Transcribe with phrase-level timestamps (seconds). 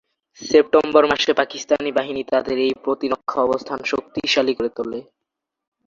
[0.41, 4.99] September মাসে পাকিস্তানি বাহিনী তাদের এই প্রতিরক্ষা অবস্থান শক্তিশালী করে তোলে।